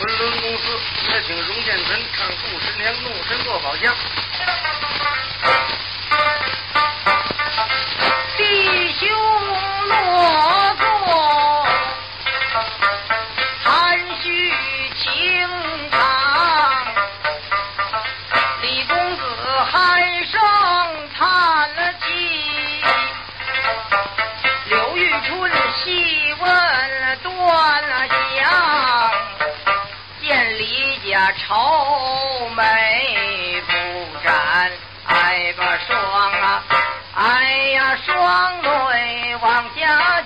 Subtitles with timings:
[0.00, 0.64] 昆仑公司
[1.12, 3.94] 也请荣建臣唱杜十娘怒身做宝箱。
[8.38, 9.10] 弟兄
[9.88, 10.86] 落座，
[13.62, 14.50] 含蓄
[15.02, 15.10] 情
[15.90, 15.98] 长。
[18.62, 19.22] 李公子
[19.70, 19.76] 鼾
[20.30, 20.40] 声
[21.14, 21.20] 叹
[21.74, 22.82] 了气，
[24.64, 25.52] 刘玉春
[25.84, 26.48] 细问
[27.22, 28.08] 端了，
[31.32, 33.72] 愁眉不
[34.24, 34.70] 展，
[35.06, 36.62] 挨个双啊，
[37.14, 40.19] 哎呀双泪往下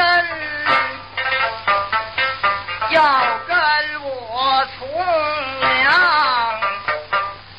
[0.00, 0.06] 真，
[2.90, 3.02] 要
[3.46, 3.54] 跟
[4.02, 4.80] 我从
[5.60, 5.68] 良。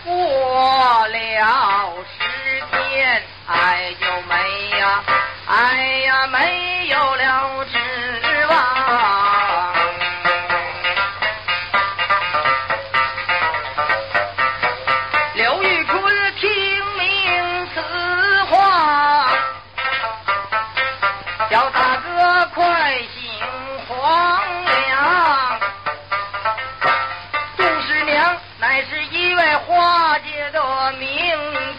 [0.03, 1.13] 过了
[2.17, 2.19] 十
[2.71, 4.33] 天，哎就没
[4.79, 5.03] 呀，
[5.47, 5.53] 哎
[5.99, 6.70] 呀没
[28.61, 31.09] 乃是一位花界的名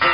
[0.01, 0.05] 妓，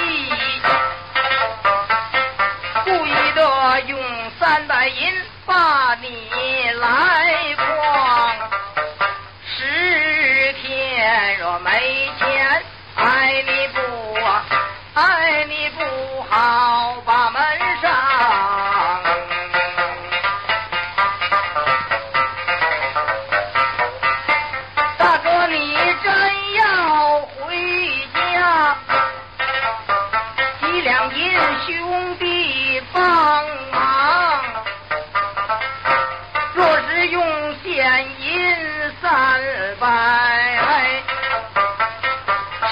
[2.84, 3.98] 故意的用
[4.38, 5.10] 三百银
[5.46, 6.28] 把你
[6.78, 7.62] 来诓。
[9.46, 12.62] 十天若没钱，
[12.96, 13.80] 爱你不，
[14.92, 15.82] 爱你不
[32.98, 34.42] 帮忙。
[36.54, 38.56] 若是用现银
[39.00, 39.40] 三
[39.78, 39.86] 百，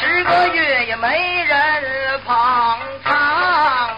[0.01, 2.35] 十个月也没人捧
[3.05, 3.91] 场。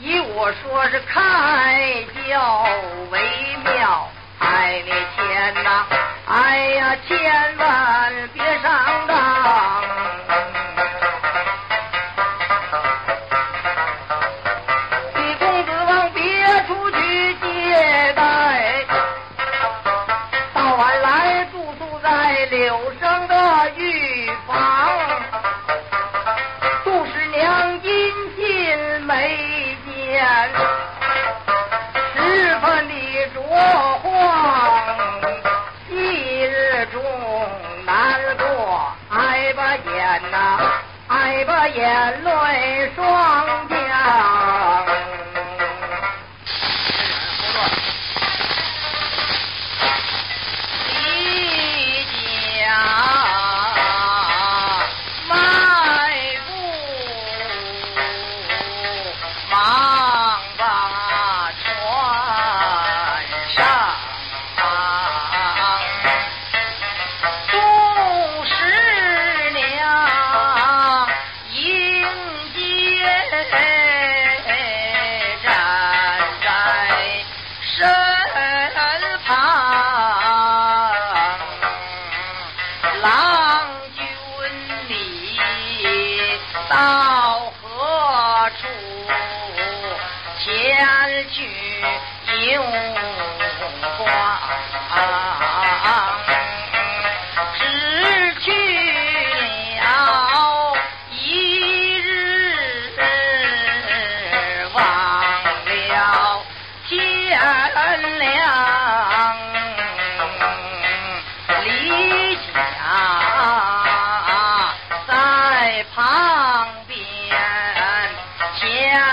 [0.00, 2.66] 依我说是开交
[3.10, 3.20] 为
[3.64, 4.10] 妙，
[4.40, 5.86] 爱你钱呐，
[6.26, 9.19] 哎呀，千万别上当。
[21.50, 23.34] 住宿在柳生的
[23.76, 24.88] 御房。
[26.84, 30.24] 杜十娘殷勤没见，
[32.14, 32.94] 十分的
[33.34, 33.42] 着
[33.98, 34.04] 慌，
[35.88, 35.92] 一
[36.44, 37.02] 日中
[37.84, 40.60] 难过，挨把眼呐，
[41.08, 44.89] 挨把眼泪双降。
[83.02, 84.02] 郎君
[84.88, 84.98] 你
[86.68, 88.66] 到何处
[90.38, 91.38] 前去
[92.42, 92.60] 迎
[93.96, 95.29] 光？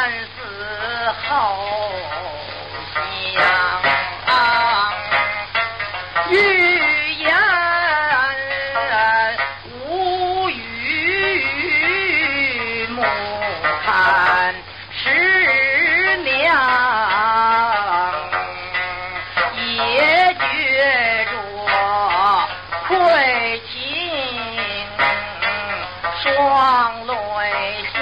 [0.08, 1.28] 前思后
[2.94, 3.44] 想。
[6.30, 6.34] 欲
[7.18, 7.28] 言
[9.86, 10.64] 无语，
[12.88, 13.04] 目
[13.86, 14.56] 看
[14.94, 15.04] 十
[16.24, 16.26] 娘，
[19.56, 21.34] 也觉着
[22.88, 22.88] 亏
[23.68, 23.76] 情，
[26.24, 26.26] 双
[27.06, 27.12] 泪
[27.92, 27.98] 下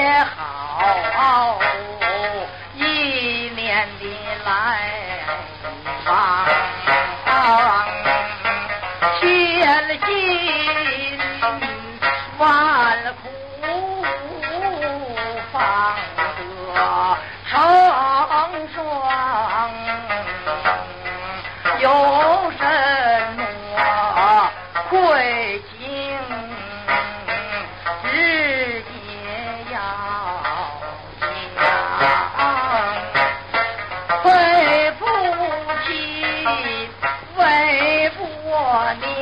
[0.00, 0.24] 也
[1.14, 1.58] 好，
[2.74, 2.82] 一
[3.54, 4.04] 年的
[4.46, 4.48] 来
[6.06, 6.08] 访，
[9.20, 9.20] 千
[10.06, 10.08] 金
[12.38, 12.40] 万
[38.62, 39.19] 我的